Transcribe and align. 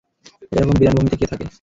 এরকম 0.51 0.75
বিরান 0.79 0.95
ভূমিতে 0.97 1.17
কে 1.17 1.25
থাকে? 1.31 1.45